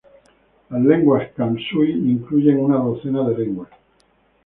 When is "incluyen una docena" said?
2.09-3.21